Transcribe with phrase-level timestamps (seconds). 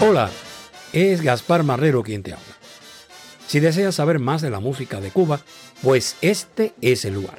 [0.00, 0.30] Hola,
[0.92, 2.44] es Gaspar Marrero quien te habla.
[3.46, 5.40] Si deseas saber más de la música de Cuba,
[5.82, 7.36] pues este es el lugar.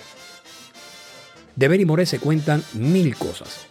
[1.56, 3.66] De Benny Moré se cuentan mil cosas.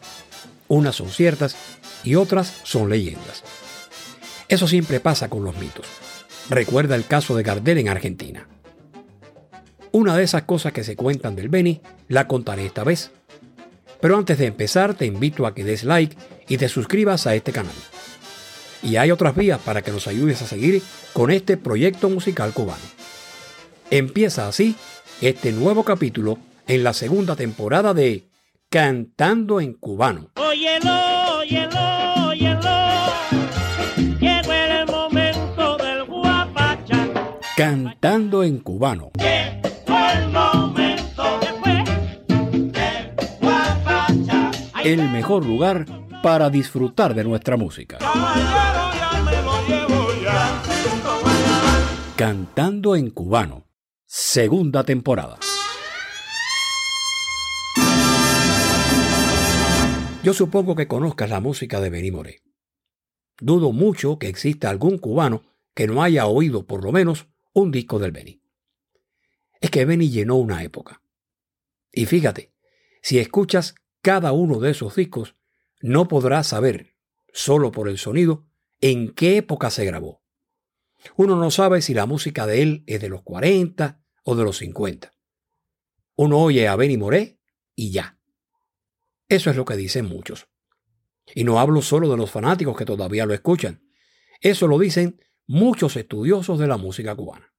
[0.68, 1.54] Unas son ciertas
[2.02, 3.44] y otras son leyendas.
[4.48, 5.86] Eso siempre pasa con los mitos.
[6.50, 8.48] Recuerda el caso de Gardel en Argentina.
[9.94, 13.12] Una de esas cosas que se cuentan del Beni la contaré esta vez.
[14.00, 16.16] Pero antes de empezar te invito a que des like
[16.48, 17.76] y te suscribas a este canal.
[18.82, 22.82] Y hay otras vías para que nos ayudes a seguir con este proyecto musical cubano.
[23.88, 24.74] Empieza así
[25.20, 28.26] este nuevo capítulo en la segunda temporada de
[28.68, 30.32] Cantando en Cubano.
[30.34, 32.60] Óyelo, óyelo, óyelo.
[34.18, 36.04] Llegó el momento del.
[37.56, 39.12] Cantando en Cubano.
[44.84, 45.86] El mejor lugar
[46.22, 48.00] para disfrutar de nuestra música.
[52.14, 53.66] Cantando en Cubano.
[54.04, 55.38] Segunda temporada.
[60.22, 62.42] Yo supongo que conozcas la música de Benny Moré.
[63.40, 65.44] Dudo mucho que exista algún cubano
[65.74, 68.42] que no haya oído por lo menos un disco del Benny.
[69.62, 71.00] Es que Benny llenó una época.
[71.90, 72.52] Y fíjate,
[73.00, 75.34] si escuchas cada uno de esos discos,
[75.80, 76.94] no podrás saber,
[77.32, 78.46] solo por el sonido,
[78.82, 80.22] en qué época se grabó.
[81.16, 84.58] Uno no sabe si la música de él es de los 40 o de los
[84.58, 85.10] 50.
[86.16, 87.40] Uno oye a Benny Moré
[87.74, 88.18] y ya.
[89.26, 90.48] Eso es lo que dicen muchos.
[91.34, 93.88] Y no hablo solo de los fanáticos que todavía lo escuchan.
[94.42, 97.54] Eso lo dicen muchos estudiosos de la música cubana.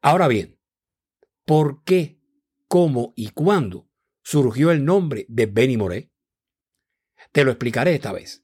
[0.00, 0.60] Ahora bien,
[1.44, 2.20] ¿por qué,
[2.68, 3.83] cómo y cuándo
[4.28, 6.10] surgió el nombre de Benny Moré?
[7.30, 8.42] Te lo explicaré esta vez.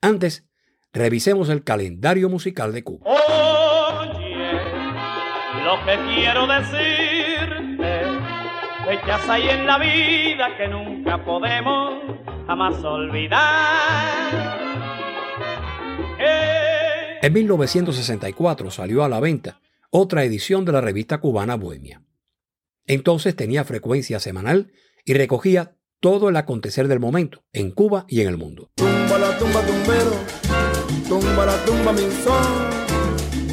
[0.00, 0.46] Antes,
[0.92, 3.06] revisemos el calendario musical de Cuba.
[3.10, 4.52] Oye,
[5.64, 8.02] lo que quiero decirte,
[8.86, 12.02] fechas hay en la vida que nunca podemos
[12.46, 14.60] jamás olvidar.
[16.20, 22.02] Eh, En 1964 salió a la venta otra edición de la revista cubana Bohemia.
[22.86, 24.72] Entonces tenía frecuencia semanal
[25.04, 28.70] y recogía todo el acontecer del momento en Cuba y en el mundo.
[28.74, 30.12] Tumba la tumba tumbero,
[31.08, 32.84] tumba la tumba mi son.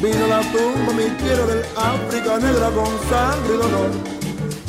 [0.02, 3.90] Vino la tumba mi quiero del África negra con sangre y dolor.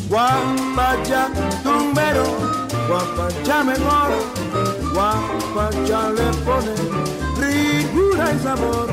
[0.09, 1.29] Guapacha
[1.63, 2.23] tumbero,
[2.88, 4.11] guapacha mejor.
[4.94, 6.73] Guapacha le pone
[7.39, 8.89] ricura y sabor.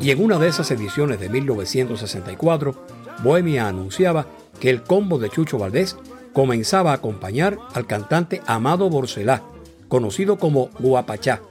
[0.00, 2.74] Y en una de esas ediciones de 1964,
[3.22, 4.26] Bohemia anunciaba
[4.60, 5.96] que el combo de Chucho Valdés
[6.38, 9.42] comenzaba a acompañar al cantante Amado Borcelá,
[9.88, 11.42] conocido como Guapachá,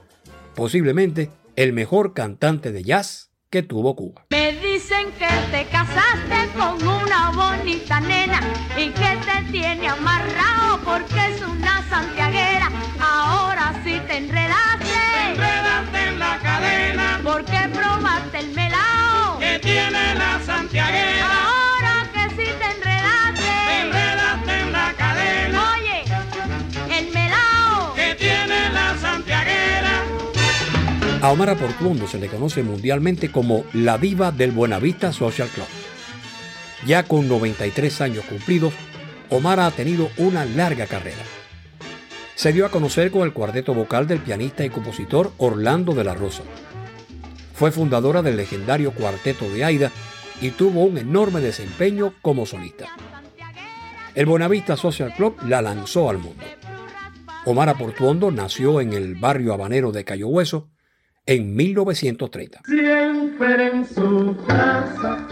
[0.54, 4.24] posiblemente el mejor cantante de jazz que tuvo Cuba.
[4.30, 8.40] Me dicen que te casaste con una bonita nena
[8.78, 12.47] y que te tiene amarrado porque es una santiaguera.
[31.20, 35.66] A Omar Portuondo se le conoce mundialmente como la diva del Buenavista Social Club.
[36.86, 38.72] Ya con 93 años cumplidos,
[39.28, 41.16] Omar ha tenido una larga carrera.
[42.36, 46.14] Se dio a conocer con el cuarteto vocal del pianista y compositor Orlando de la
[46.14, 46.44] Rosa.
[47.52, 49.90] Fue fundadora del legendario Cuarteto de Aida
[50.40, 52.86] y tuvo un enorme desempeño como solista.
[54.14, 56.44] El Buenavista Social Club la lanzó al mundo.
[57.44, 60.68] Omar Portuondo nació en el barrio habanero de Cayo Hueso
[61.28, 62.62] en 1930.
[62.64, 65.28] Siempre en su casa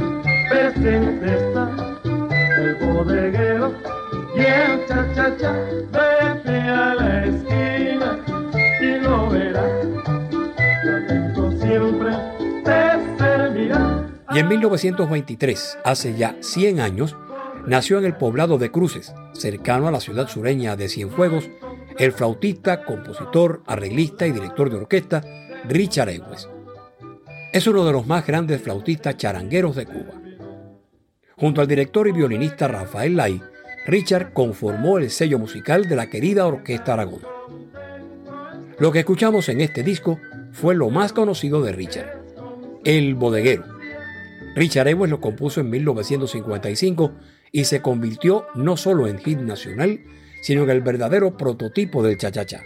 [0.50, 1.98] presente está
[2.58, 3.74] el bodeguero
[4.36, 5.54] y el cha-cha-cha.
[5.90, 8.18] Vete a la esquina
[8.78, 9.86] y lo verás.
[11.62, 12.10] siempre
[12.62, 14.06] te servirá.
[14.34, 17.16] Y en 1923, hace ya 100 años,
[17.66, 21.48] nació en el poblado de Cruces, cercano a la ciudad sureña de Cienfuegos,
[21.98, 25.22] el flautista, compositor, arreglista y director de orquesta
[25.68, 26.48] Richard Ewes.
[27.52, 30.20] Es uno de los más grandes flautistas charangueros de Cuba.
[31.36, 33.40] Junto al director y violinista Rafael Lai,
[33.86, 37.22] Richard conformó el sello musical de la querida Orquesta Aragón.
[38.78, 40.18] Lo que escuchamos en este disco
[40.52, 42.22] fue lo más conocido de Richard,
[42.84, 43.76] El Bodeguero,
[44.56, 47.12] Richard Ewes lo compuso en 1955
[47.52, 50.00] y se convirtió no solo en hit nacional,
[50.40, 52.62] sino en el verdadero prototipo del cha-cha-cha.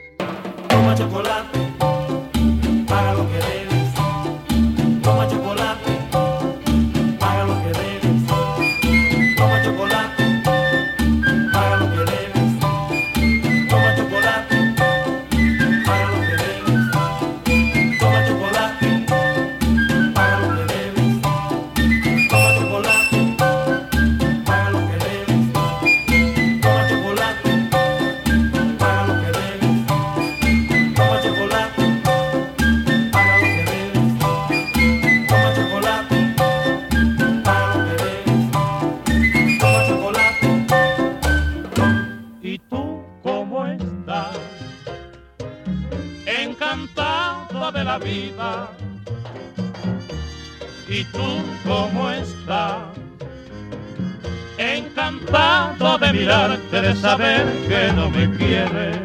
[57.00, 58.99] Saber que no me quieres.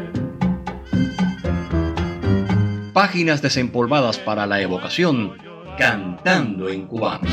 [2.92, 5.36] Páginas desempolvadas para la evocación,
[5.78, 7.26] cantando en cubano.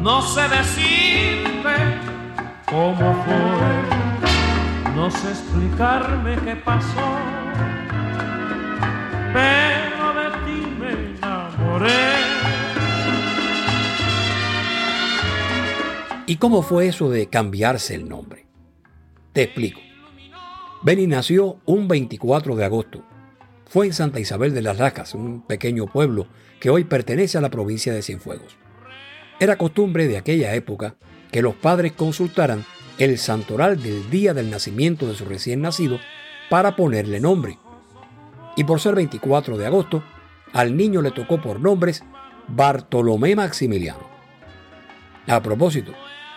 [0.00, 1.74] No sé decirte
[2.70, 4.94] cómo fue.
[4.94, 7.18] No sé explicarme qué pasó.
[9.34, 11.90] Pero de ti me enamoré.
[16.24, 18.46] ¿Y cómo fue eso de cambiarse el nombre?
[19.34, 19.80] Te explico.
[20.80, 23.04] Benny nació un 24 de agosto.
[23.66, 26.26] Fue en Santa Isabel de las Lajas, un pequeño pueblo
[26.58, 28.56] que hoy pertenece a la provincia de Cienfuegos.
[29.40, 30.96] Era costumbre de aquella época
[31.32, 32.66] que los padres consultaran
[32.98, 35.98] el santoral del día del nacimiento de su recién nacido
[36.50, 37.58] para ponerle nombre.
[38.54, 40.04] Y por ser 24 de agosto,
[40.52, 42.04] al niño le tocó por nombres
[42.48, 44.06] Bartolomé Maximiliano.
[45.26, 45.92] A propósito,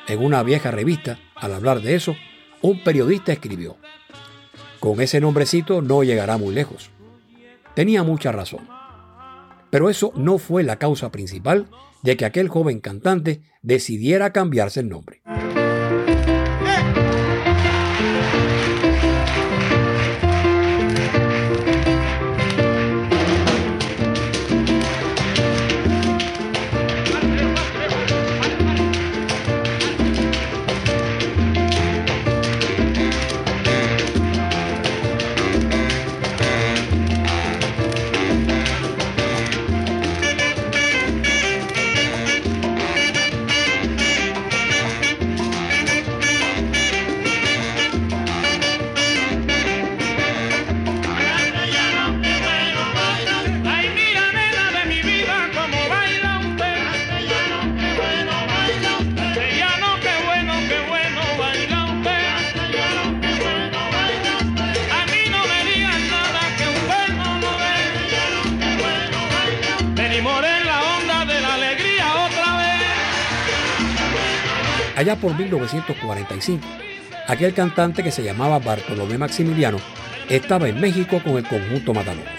[0.07, 2.15] en una vieja revista, al hablar de eso,
[2.61, 3.75] un periodista escribió,
[4.79, 6.89] con ese nombrecito no llegará muy lejos.
[7.75, 8.67] Tenía mucha razón.
[9.69, 11.67] Pero eso no fue la causa principal
[12.03, 15.22] de que aquel joven cantante decidiera cambiarse el nombre.
[75.03, 76.65] Allá por 1945,
[77.27, 79.77] aquel cantante que se llamaba Bartolomé Maximiliano
[80.29, 82.31] estaba en México con el conjunto Matamoros.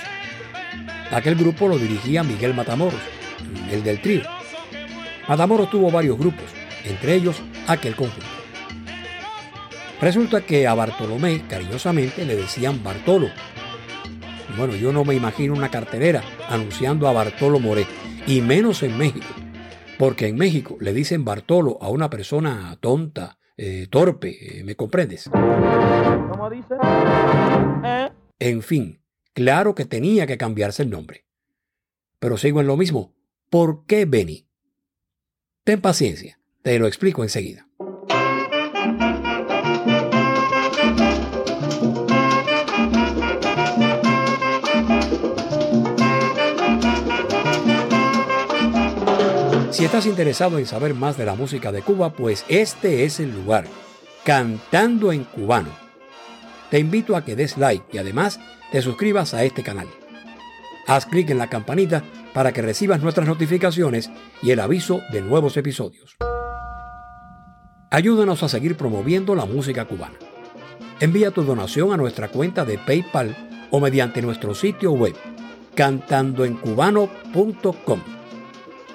[1.11, 3.03] Aquel grupo lo dirigía Miguel Matamoros,
[3.71, 4.23] el del trío.
[5.29, 6.47] Matamoros tuvo varios grupos,
[6.87, 8.25] entre ellos aquel conjunto.
[10.01, 13.29] Resulta que a Bartolomé cariñosamente le decían Bartolo.
[14.57, 17.87] Bueno, yo no me imagino una cartelera anunciando a Bartolo Moré,
[18.27, 19.27] y menos en México,
[20.05, 25.31] porque en México le dicen Bartolo a una persona tonta, eh, torpe, eh, ¿me comprendes?
[25.31, 26.75] ¿Cómo dice?
[27.83, 28.11] ¿Eh?
[28.39, 29.01] En fin,
[29.33, 31.25] claro que tenía que cambiarse el nombre.
[32.19, 33.15] Pero sigo en lo mismo.
[33.49, 34.47] ¿Por qué Benny?
[35.65, 37.67] Ten paciencia, te lo explico enseguida.
[49.75, 53.35] Si estás interesado en saber más de la música de Cuba, pues este es el
[53.35, 53.65] lugar,
[54.23, 55.71] Cantando en Cubano.
[56.71, 58.39] Te invito a que des like y además
[58.71, 59.89] te suscribas a este canal.
[60.87, 64.13] Haz clic en la campanita para que recibas nuestras notificaciones
[64.43, 66.15] y el aviso de nuevos episodios.
[67.91, 70.15] Ayúdanos a seguir promoviendo la música cubana.
[71.01, 75.17] Envía tu donación a nuestra cuenta de PayPal o mediante nuestro sitio web
[75.75, 78.14] cantandoencubano.com.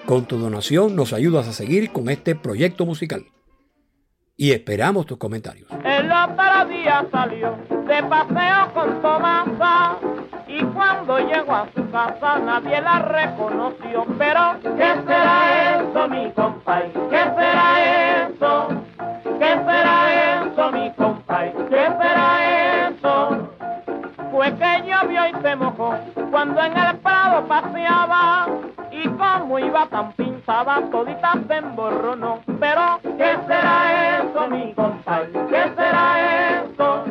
[0.10, 3.26] Con tu donación nos ayudas a seguir con este proyecto musical.
[4.36, 5.70] Y esperamos tus comentarios.
[5.86, 10.00] El otro día salió de paseo con Tomasa
[10.48, 14.08] y cuando llegó a su casa nadie la reconoció.
[14.18, 16.92] Pero, ¿qué será eso, mi compay?
[17.12, 18.68] ¿Qué será eso?
[19.38, 21.54] ¿Qué será eso, mi compay?
[21.70, 22.39] ¿Qué será eso?
[24.50, 25.96] Fue que llovió y se mojó
[26.32, 28.48] cuando en el prado paseaba
[28.92, 32.40] y como iba tan pintada todita se emborronó.
[32.60, 35.28] Pero, ¿qué será eso, mi compay?
[35.50, 37.04] ¿Qué será eso?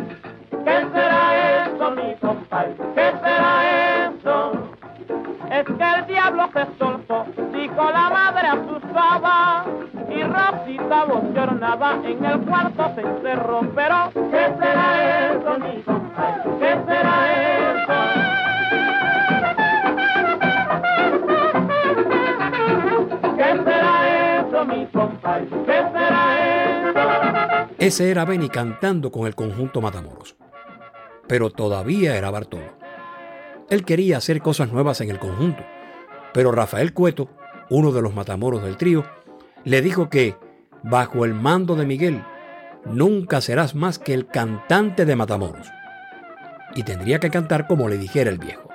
[0.65, 2.75] ¿Qué será eso, mi compay?
[2.97, 4.53] ¿Qué será eso?
[5.51, 9.65] Es que el diablo se soltó, dijo la madre asustada,
[10.11, 13.61] y Rosita bochornada en el cuarto se encerró.
[13.75, 15.83] Pero, ¿qué será eso, mi
[27.89, 30.37] Ese era Benny cantando con el conjunto Matamoros.
[31.27, 32.77] Pero todavía era Bartolo.
[33.71, 35.65] Él quería hacer cosas nuevas en el conjunto,
[36.35, 37.31] pero Rafael Cueto,
[37.71, 39.07] uno de los Matamoros del trío,
[39.65, 40.37] le dijo que,
[40.83, 42.23] bajo el mando de Miguel,
[42.85, 45.67] nunca serás más que el cantante de Matamoros.
[46.75, 48.69] Y tendría que cantar como le dijera el viejo.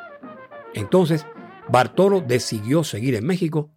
[0.74, 1.28] Entonces,
[1.70, 3.70] Bartolo decidió seguir en México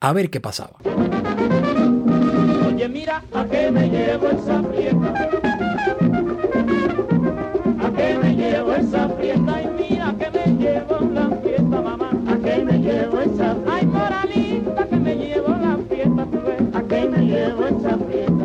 [0.00, 0.78] a ver qué pasaba.
[2.90, 5.14] Mira, ¿a qué me llevo esa fiesta?
[7.80, 9.62] ¿A qué me llevo esa fiesta?
[9.62, 12.10] Y mira que me llevo la fiesta, mamá.
[12.26, 13.72] ¿A qué me llevo esa fiesta?
[13.74, 16.62] Ay, moralita, que me llevo la fiesta, tú ves.
[16.74, 18.44] ¿A qué me llevo esa fiesta?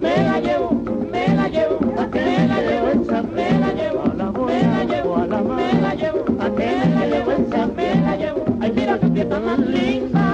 [0.00, 0.70] Me la llevo,
[1.10, 3.22] me la llevo, ¿a qué me la llevo esa?
[3.22, 4.04] Me la llevo,
[4.46, 7.66] me la llevo, me la llevo, ¿a qué me la llevo esa?
[7.66, 8.44] Me la llevo.
[8.60, 10.25] Ay, mira qué fiesta más linda.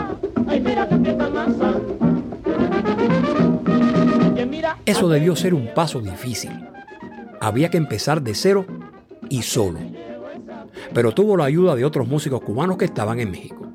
[4.84, 6.50] Eso debió ser un paso difícil.
[7.40, 8.66] Había que empezar de cero
[9.28, 9.78] y solo.
[10.92, 13.68] Pero tuvo la ayuda de otros músicos cubanos que estaban en México.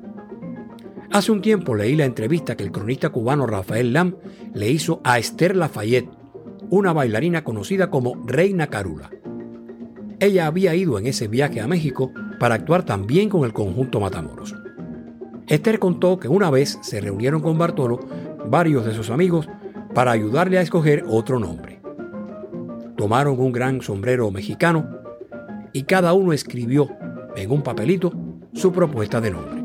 [1.10, 4.16] Hace un tiempo leí la entrevista que el cronista cubano Rafael Lam
[4.52, 6.10] le hizo a Esther Lafayette,
[6.68, 9.10] una bailarina conocida como Reina Carula.
[10.20, 14.54] Ella había ido en ese viaje a México para actuar también con el conjunto Matamoros.
[15.46, 18.00] Esther contó que una vez se reunieron con Bartolo
[18.46, 19.48] varios de sus amigos
[19.98, 21.80] para ayudarle a escoger otro nombre.
[22.96, 24.88] Tomaron un gran sombrero mexicano
[25.72, 26.88] y cada uno escribió
[27.34, 28.12] en un papelito
[28.54, 29.64] su propuesta de nombre.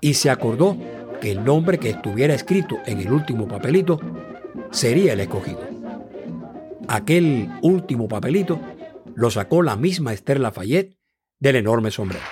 [0.00, 0.78] Y se acordó
[1.20, 4.00] que el nombre que estuviera escrito en el último papelito
[4.70, 5.60] sería el escogido.
[6.88, 8.58] Aquel último papelito
[9.14, 10.96] lo sacó la misma Esther Lafayette
[11.38, 12.24] del enorme sombrero.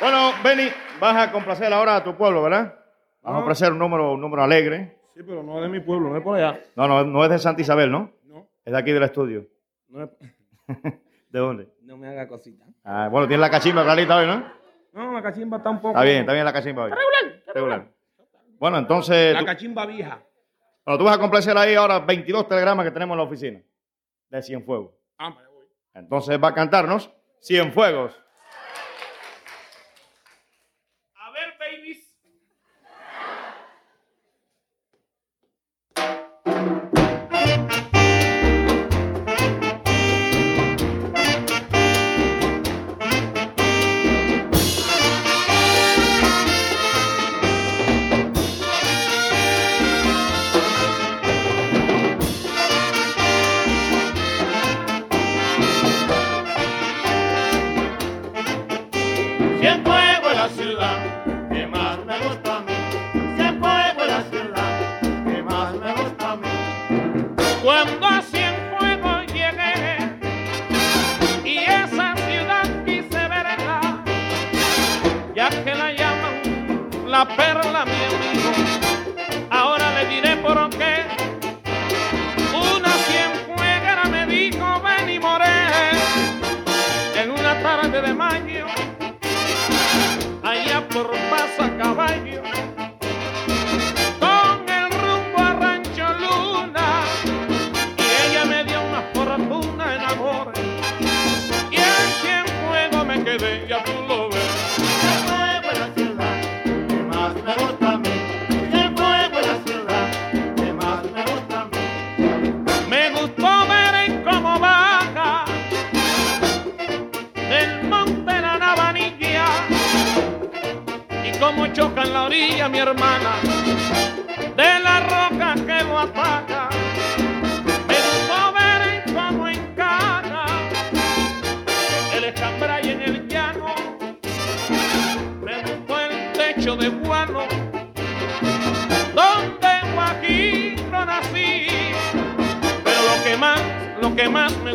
[0.00, 2.76] Bueno, Benny, vas a complacer ahora a tu pueblo, ¿verdad?
[3.20, 5.03] Vamos a ofrecer un número, un número alegre.
[5.14, 6.60] Sí, pero no es de mi pueblo, no es por allá.
[6.76, 8.10] No, no, no es de Santa Isabel, ¿no?
[8.24, 9.46] No, Es de aquí del estudio.
[9.88, 10.10] no, es-
[11.30, 11.68] ¿De dónde?
[11.82, 12.64] no me haga cosita.
[12.84, 14.44] Ah, bueno, tienes la cachimba clarita hoy, ¿no?
[14.92, 15.88] No, la cachimba está un poco.
[15.90, 16.90] Está bien, está bien la cachimba hoy.
[16.90, 17.42] Regular.
[17.54, 17.88] Regular.
[18.58, 20.22] Bueno, entonces, La tú, cachimba vieja.
[20.84, 23.60] bueno, tú vas a complacer ahí ahora 22 telegramas que tenemos en la oficina
[24.30, 24.92] de Cienfuegos.
[25.18, 25.66] Ah, me voy.
[25.94, 27.10] Entonces va a cantarnos
[27.42, 28.18] Cienfuegos.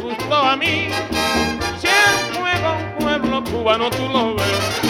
[0.09, 0.89] gustó a mí.
[1.79, 4.88] Si el nuevo pueblo cubano tú lo ves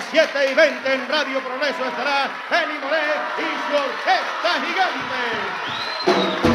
[0.00, 3.02] las 7 y 20 en Radio Progreso estará Eni Moré
[3.38, 6.49] y su orquesta gigante.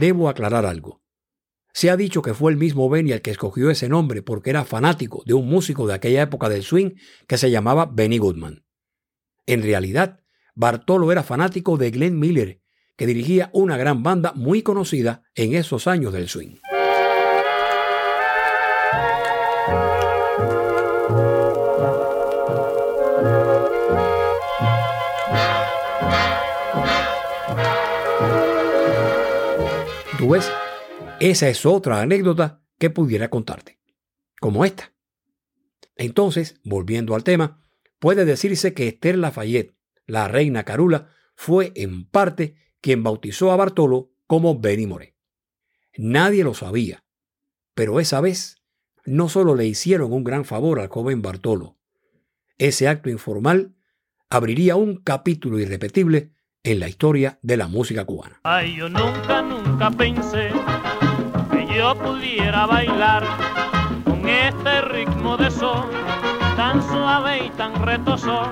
[0.00, 1.02] debo aclarar algo.
[1.72, 4.64] Se ha dicho que fue el mismo Benny el que escogió ese nombre porque era
[4.64, 6.96] fanático de un músico de aquella época del swing
[7.28, 8.64] que se llamaba Benny Goodman.
[9.46, 10.20] En realidad,
[10.54, 12.60] Bartolo era fanático de Glenn Miller,
[12.96, 16.56] que dirigía una gran banda muy conocida en esos años del swing.
[30.30, 30.48] Vez,
[31.18, 33.80] esa es otra anécdota que pudiera contarte,
[34.40, 34.94] como esta.
[35.96, 37.62] Entonces, volviendo al tema,
[37.98, 44.12] puede decirse que Esther Lafayette, la reina Carula, fue en parte quien bautizó a Bartolo
[44.26, 45.16] como Benny Moré.
[45.96, 47.04] Nadie lo sabía,
[47.74, 48.62] pero esa vez
[49.04, 51.78] no solo le hicieron un gran favor al joven Bartolo,
[52.56, 53.74] ese acto informal
[54.28, 58.40] abriría un capítulo irrepetible en la historia de la música cubana.
[58.44, 60.50] Ay, yo nunca, nunca pensé
[61.50, 63.24] que yo pudiera bailar
[64.04, 65.88] con este ritmo de sol
[66.56, 68.42] tan suave y tan retoso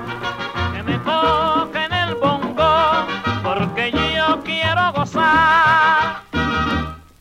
[0.75, 3.07] que me toque en el bongo
[3.45, 6.23] porque yo quiero gozar.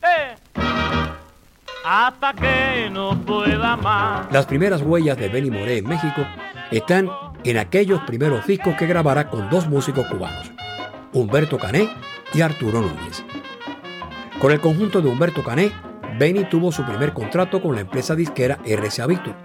[0.02, 0.36] Eh,
[1.84, 4.32] hasta que no pueda más.
[4.32, 6.26] Las primeras huellas de Benny Moré en México
[6.72, 7.10] están
[7.44, 10.52] en aquellos primeros discos que grabara con dos músicos cubanos,
[11.14, 11.90] Humberto Cané
[12.34, 13.24] y Arturo Núñez.
[14.40, 15.72] Con el conjunto de Humberto Cané,
[16.20, 19.36] Benny tuvo su primer contrato con la empresa disquera RCA Victor,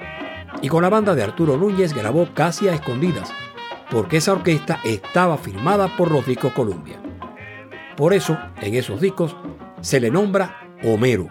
[0.60, 3.32] y con la banda de Arturo Núñez grabó casi a escondidas,
[3.90, 7.00] porque esa orquesta estaba firmada por los discos Columbia.
[7.96, 9.36] Por eso, en esos discos,
[9.80, 11.28] se le nombra Homero.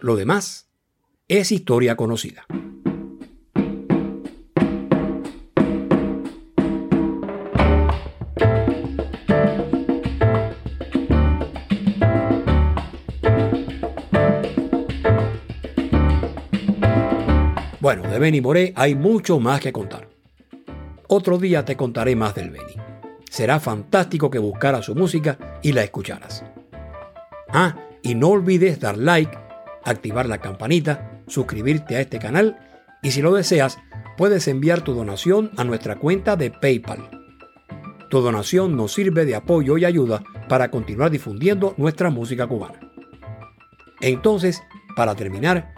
[0.00, 0.70] Lo demás
[1.28, 2.46] es historia conocida.
[18.16, 20.08] De Benny Moré hay mucho más que contar.
[21.06, 22.72] Otro día te contaré más del Benny.
[23.28, 26.42] Será fantástico que buscaras su música y la escucharas.
[27.50, 29.36] Ah, y no olvides dar like,
[29.84, 32.58] activar la campanita, suscribirte a este canal
[33.02, 33.76] y si lo deseas,
[34.16, 37.10] puedes enviar tu donación a nuestra cuenta de PayPal.
[38.08, 42.80] Tu donación nos sirve de apoyo y ayuda para continuar difundiendo nuestra música cubana.
[44.00, 44.62] Entonces,
[44.96, 45.74] para terminar,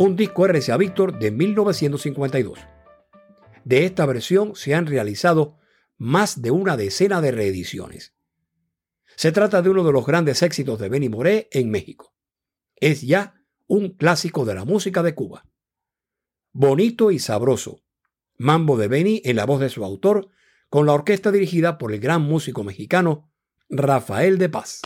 [0.00, 2.58] un disco RCA Victor de 1952.
[3.64, 5.58] De esta versión se han realizado
[5.98, 8.14] más de una decena de reediciones.
[9.14, 12.14] Se trata de uno de los grandes éxitos de Benny Moré en México.
[12.76, 15.44] Es ya un clásico de la música de Cuba.
[16.52, 17.82] Bonito y sabroso.
[18.38, 20.30] Mambo de Benny en la voz de su autor,
[20.70, 23.30] con la orquesta dirigida por el gran músico mexicano
[23.68, 24.80] Rafael de Paz.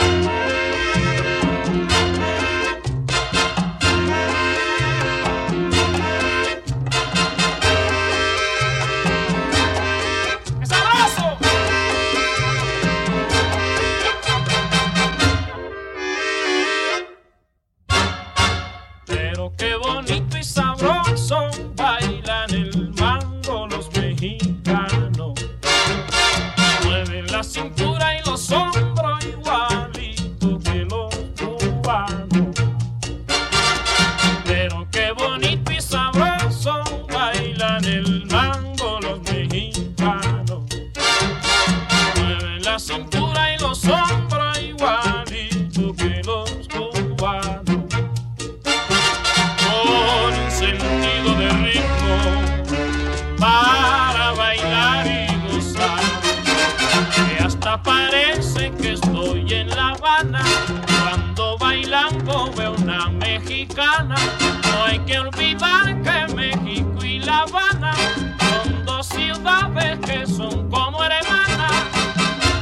[60.16, 64.14] Cuando bailando veo una mexicana.
[64.62, 67.92] No hay que olvidar que México y La Habana
[68.38, 71.72] son dos ciudades que son como hermanas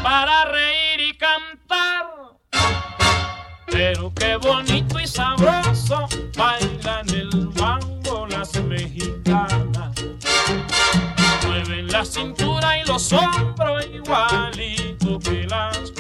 [0.03, 2.07] para reír y cantar.
[3.67, 9.93] Pero qué bonito y sabroso bailan el bango las mexicanas.
[11.47, 15.92] Mueven la cintura y los hombros igualito que las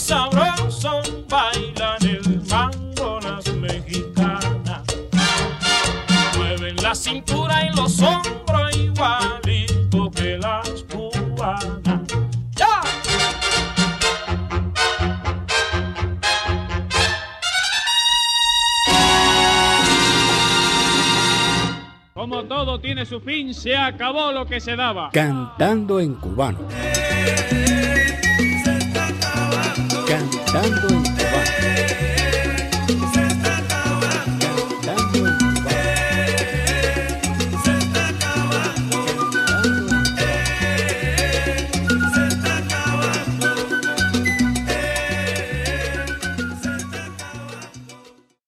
[0.00, 4.82] sabroso bailan el mango las mexicanas.
[6.36, 12.00] Mueven la cintura y los hombros igualito que las cubanas.
[12.56, 12.80] ¡Ya!
[22.14, 25.10] Como todo tiene su fin, se acabó lo que se daba.
[25.12, 26.58] Cantando en cubano.
[30.52, 31.19] Thank en